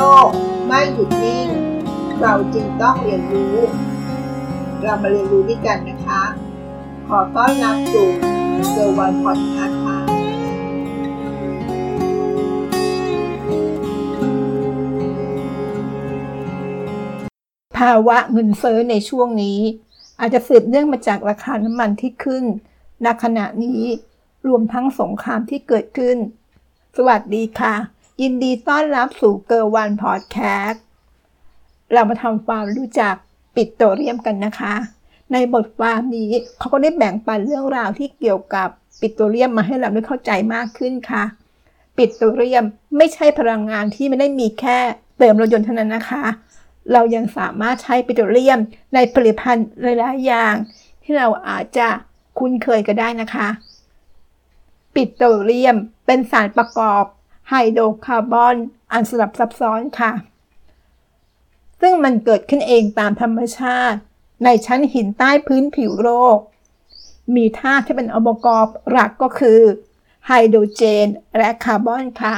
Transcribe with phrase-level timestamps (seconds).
[0.00, 0.28] ลก
[0.66, 1.48] ไม่หยุดนิ่ง
[2.20, 3.56] เราจึงต้องเรียนรู้
[4.82, 6.22] เรามาเรียนรู้ด้วยกันนะคะ
[7.08, 8.08] ขอต้อนรับสู่
[8.70, 9.98] เซอร์วันพอดคาส์ค่ะ
[17.76, 19.60] ภาวะเงินเฟ้อในช่วงนี้
[20.20, 22.44] อาจจะสืบเนื่องมาจากราคาน้ำมันที่ขึ้น
[23.04, 23.82] ณขณะนี้
[24.48, 26.16] รวมทั้งสงครามที่เกิดขึ้น
[26.96, 27.74] สวัสดีค่ะ
[28.24, 30.84] ยินดีต้อนรับสู่เกอร์วันพอดแคสต์
[31.92, 33.14] เรามาทำความรู้จัก
[33.54, 34.74] ปิโตรเลียมกันนะคะ
[35.32, 38.68] ในบทความนี้เขาก็ได้แบ่งปันเรื่องราวที่เกี่ยวกับ
[39.00, 41.24] ปิโตรเลียมมาให้เราได้เข้าใจมากขึ้นค่ะ
[41.96, 42.64] ปิโตรเลียม
[42.96, 44.78] ไม่ใช่พลังงานที่ไม่ได้มีแค่
[45.18, 46.24] เติมรถยนต์เท่านั้นนะคะ
[46.92, 48.60] เรายังสามารถใช้ปิโตรเลียม
[48.94, 50.54] ในผลิตภัณฑ์หลายๆอย่าง
[51.02, 51.88] ที่เราอาจจะ
[52.38, 53.48] คุ้นเคยก็ได้นะคะ
[54.94, 55.76] ปิโตรเลียม
[56.06, 57.04] เป็นสารประกอบ
[57.50, 58.56] ไฮโดรคาร์บอน
[58.92, 60.12] อันสลับซับซ้อนค่ะ
[61.80, 63.98] ซึ่งมันเกิดขึ้นเองตามธรรมชาติ
[64.44, 66.38] ในชั้นหินใต้พื้นผิวโลก
[67.34, 69.60] มีธาตุที่เป็นองค์ประกอบหลักก็คือ
[70.26, 71.06] ไฮโดรเจน
[71.38, 72.34] และคาร์บอนค่ะ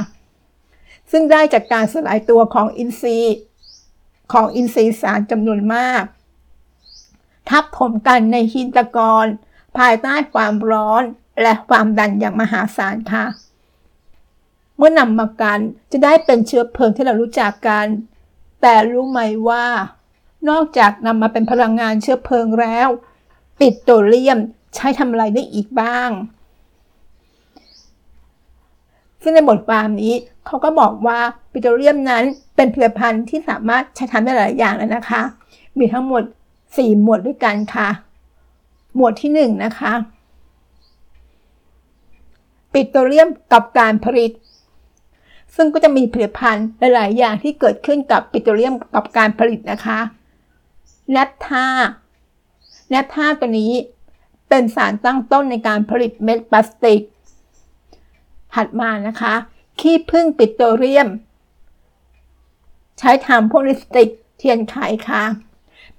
[1.11, 3.36] ซึ่งได้จากการสลายตัวของอินทรีย์
[4.33, 6.03] ของอินทรีย์สารจำนวนมาก
[7.48, 9.27] ทับถมกันในหินตะกอน
[9.79, 11.03] ภายใต้ความร้อน
[11.42, 13.25] และความดันอย่างมหาศาลค่ะ
[14.77, 15.59] เมื่อนำมากัน
[15.92, 17.87] จะได้เป็นเชื้อเพลิงที่เรารู้จักกัน
[18.62, 19.67] แต่รู้ไหมว่า
[20.51, 22.89] นอกจากนำมาเป็นพลังงานเชื้อเพลิงแล้ว
[23.59, 24.39] ปิโตรเลียม
[24.75, 26.11] ใช้ทำอะไรได้อีกบ้าง
[29.23, 30.14] ซึ่งในบทความนี้
[30.47, 31.19] เขาก็บอกว่า
[31.53, 32.25] ปิโตรเลียมนั้น
[32.57, 35.23] เป็นผลิตภัณฑ์ที่สามารถใช้ทำได้หลายอย่างแล้วนะคะ
[35.79, 36.23] มีทั้งหมด
[36.62, 37.89] 4 หมวดด้วยกันค่ะ
[38.97, 39.92] หมวดที่ 1 นะคะ
[42.73, 44.31] ปิโตรเลียมกับการผลิต
[45.56, 50.00] ซึ่งก็จะมีผลิตภัณฑ์หลาย ๆ อย่างที่เกิดขึ้นกับปิโตรเลียมกับการผลิตนะคะ
[51.14, 51.67] นปทธา
[52.92, 53.73] นปทาตัวนี้
[54.48, 57.01] เป็นสารตั้งต้นในการผลิตเม็ดพลาสติก
[58.55, 59.35] ถัดมานะคะ
[59.80, 61.08] ขี้ผึ้งปิโตรเลียม
[62.98, 64.08] ใช้ทำพวกลิปสติก
[64.39, 64.77] เทียนไข
[65.08, 65.23] ค่ะ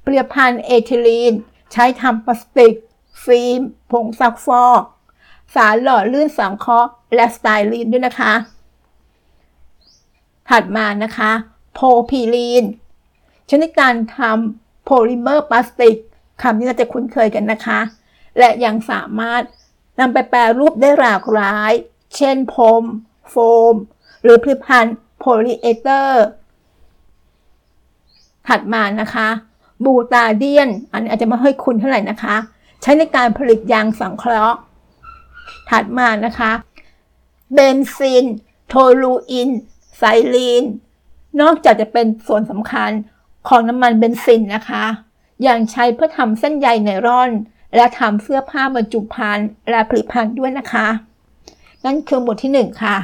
[0.03, 1.33] ผลิตภัณฑ์เอทิลีน
[1.71, 2.73] ใช้ทำพลาสติก
[3.23, 3.59] ฟิล์ม
[3.91, 4.81] ผงซักฟอก
[5.55, 8.33] สารหล่อลื่นสังเคราะห์และสไตรีนด้วยนะคะ
[10.49, 11.31] ถัดมานะคะ
[11.73, 12.65] โพรพิลีน
[13.49, 15.95] ชนิดการทำโพลิเมอร์พลาสติก
[16.41, 17.79] คำนี้เราจะคุ้นเคยกันนะคะ
[18.37, 19.43] และยังสามารถ
[19.99, 21.71] นำไปแปรรูปได้หลากหลาย
[22.15, 22.83] เช่นพรม
[23.29, 23.35] โฟ
[23.73, 23.75] ม
[24.23, 26.25] หรือผลิตภัณฑ์โพลีเอสเตอร์
[28.47, 29.29] ถัดมานะคะ
[29.85, 32.35] บิวทาไดอีน อันนี้อาจจะไม่ค่อยคุ้นเท่าไหร่นะคะ
[32.81, 34.57] ใช้ในการผลิตยางสังเคราะห์
[35.69, 36.51] ถัดมานะคะ
[37.53, 38.25] เบนซิน
[38.67, 39.49] โทลูอีน
[39.97, 40.03] ไซ
[40.35, 40.63] ลีน
[41.41, 42.91] นอกจากจะเป็นส่วนสำคัญ
[43.47, 44.85] ของน้ำมันเบนซินนะคะ
[45.47, 47.31] ยังใช้เพื่อทำเส้นใยไนร่อน
[47.75, 50.87] และทำเสื้อผ้าบรรจุภัณฑ์และผลิตภัณฑ์ด้วยนะคะ
[51.85, 52.97] นั่นคือหมวดที่ 1 ค่ะ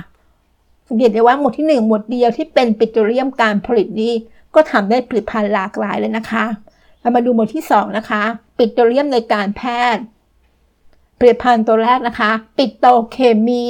[0.88, 4.14] สังเกตได้ว่าหมวดที่ 1 หมวดเดียวที่เป็นปิโตรเลียมการผลิตนี้
[4.56, 6.46] ก็ทำได้ผลิตภัณฑ์หลากหลายเลยนะคะ
[7.00, 8.24] เรามาดูหมวดที่ 2 นะคะ
[8.58, 9.62] ปิโตรเลียมในการแพ
[9.96, 10.04] ทย์
[11.20, 13.18] ผลิตภัณฑ์ตัวแรกนะคะ ปิโตเค
[13.48, 13.66] มี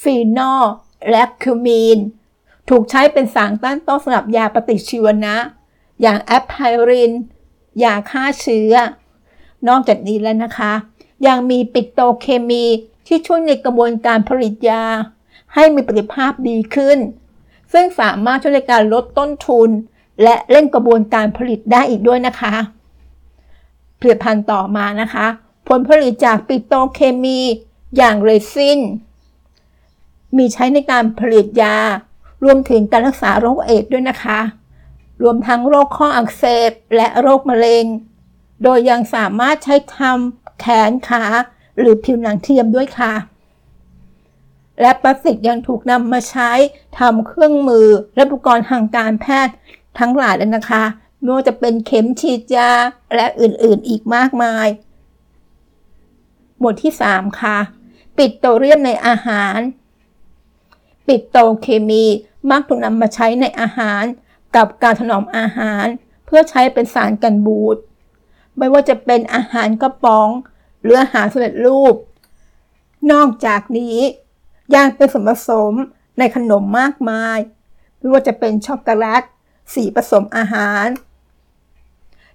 [0.00, 0.62] ฟีนอล
[1.10, 1.98] และคิวมีน
[2.68, 5.36] ถูกใช้เป็นสารต้านต้นสำหรับยาปฏิชีวนะ
[6.00, 6.54] อย่างแอปไพ
[6.88, 7.12] ริน
[7.82, 8.72] ยาฆ่าเชื้อ
[9.68, 10.72] นอกจากนี้แล้วนะคะ
[11.26, 12.64] ยังมีปิโตเคมี
[13.06, 14.84] ที่ช่วยในกระบวนการผลิตยา
[15.54, 16.98] ให้มีประสิทธิภาพดีขึ้น
[17.72, 19.70] ซึ่งสามารถช่วยในการลดต้นทุน
[20.22, 22.54] และเร่งกระบวนการผลิตได้อีกด้วยนะคะ
[24.00, 25.26] ผลิตภัณฑ์ต่อมานะคะ
[25.68, 27.40] ผลผลิตจากปิโตเคมี
[27.96, 28.80] อย่างเรซิน
[30.36, 31.76] มีใช้ในการผลิตยา
[32.44, 34.40] รวมถึงการรักษาโรคเอดด้วยนะคะ
[35.22, 37.84] รวมทั้งโรคข้ออักเสบและโรคมะเร็ง
[38.62, 41.24] โดยยังสามารถใช้ทำแขนขา
[41.78, 43.14] หรือผิวหนังเทียมด้วยค่ะ
[44.80, 46.50] และพลาสติกยังถูกนำมาใช้
[46.98, 49.54] ทำเครื่องมือและอุปกรณ์ทางการแพทย์
[49.98, 50.84] ทั้งหลายเลยนะคะ
[51.20, 52.70] ไม่ว่าจะเป็นเข็มฉีดยา
[53.14, 54.66] และอื่นๆอีกมากมาย
[56.58, 57.58] หมวดที่ 3 ค่ะ
[58.16, 59.58] ปิโตเลียมในอาหาร
[61.06, 62.04] ปิโตเคมี
[62.50, 64.02] มักถูกนำมาใช้ในอาหาร
[64.56, 65.86] กับการถนอมอาหาร
[66.26, 67.76] เพื่อใช้เป็นสารกันบูด
[68.56, 70.28] ไม่ว่าจะเป็นอาหารกระป๋อง
[70.80, 71.94] หรืออาหารสำเร็จรูป
[73.12, 73.98] นอกจากนี้
[74.74, 75.72] ยังเป็นส่วนผสม
[76.18, 77.38] ในขนมมากมาย
[77.98, 79.22] ไม่ว่าจะเป็นช็อกโกแลต
[79.74, 80.86] สีผสมอาหาร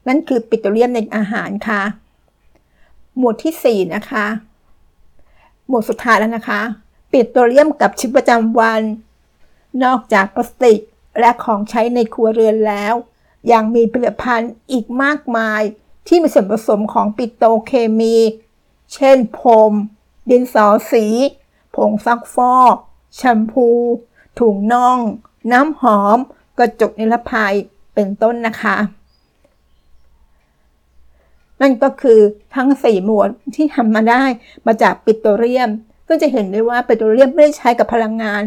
[0.08, 1.82] นั่นคือปิโตรเลียมในอาหารค่ะ
[3.18, 4.28] หมวดที่ 4 นะคะ
[5.68, 6.62] หมวดสุดท้ายแล้วนะคะ
[7.12, 8.82] ปิโตรเลียมกับชีวิตประจำวัน
[9.84, 10.80] นอกจากพลาสติก
[11.20, 12.94] และของใช้ในครัวเรือนแล้ว
[13.52, 15.62] ยังมีผลิตภัณฑ์อีกมากมาย
[16.08, 18.16] ที่มีส่วนผสมของปิโตเคมี
[18.94, 19.74] เช่นพรม
[20.30, 21.06] ดินสอสี
[21.76, 22.76] ผงซักฟอก
[23.16, 23.68] แชมพู
[24.40, 25.00] ถุงน่อง
[25.52, 26.18] น้ำหอม
[26.58, 27.56] กระจกนิรภัย
[27.94, 28.78] เป็นต้นนะคะ
[31.62, 32.20] นั่นก็คือ
[32.56, 34.24] ทั้งสี่หมวดที่ทำมาได้
[34.66, 35.70] มาจากปิโตรเลียม
[36.12, 38.44] ก็จะเห็นได้ว่าปิโตรเลียมไม่ได้ใช้กับพลังงาน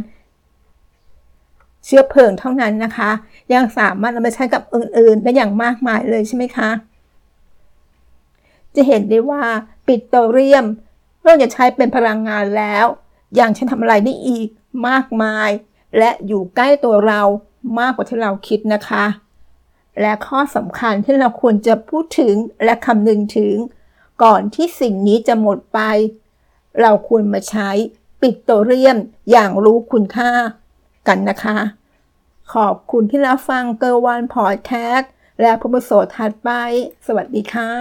[1.85, 3.11] เชื้อเพลิงเท่านั้นนะคะ
[3.55, 6.71] ยังสามารถนำไปใช้กับอื่นๆ ได้อย่างมากมายเลยใช่ไหมคะ
[8.75, 9.43] จะเห็นได้ว่า
[9.87, 10.67] ปิโตรเลียม
[11.27, 12.87] นอกจากใช้เป็นพลังงานแล้ว
[13.41, 14.49] ยังใช้ทำอะไรได้อีก
[14.89, 15.51] มากมาย
[15.99, 17.23] และอยู่ใกล้ตัวเรา
[17.79, 19.05] มากกว่าที่เราคิดนะคะ
[20.01, 22.35] และข้อสำคัญที่เราควรจะพูดถึง
[22.65, 23.55] และคำนึงถึง
[24.23, 25.81] ก่อนที่สิ่งนี้จะหมดไป
[26.81, 27.71] เราควรมาใช้
[28.21, 28.99] ปิโตรเลียม
[29.31, 30.33] อย่างรู้คุณค่า
[31.09, 31.59] กันนะคะ
[32.55, 35.11] ขอบคุณที่รับฟังเกอร์วันพอดแคสต์
[35.41, 36.51] และพบโสดถัดไป
[37.07, 37.73] สวัสดีค่ะ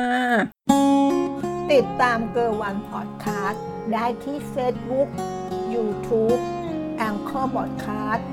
[1.71, 5.09] ติดตามเกอร์วันพอดแคสต์ได้ที่เฟซบุ๊ก
[5.73, 6.35] ยูทูบ
[6.97, 8.27] แองเกอร์พอดคาสต์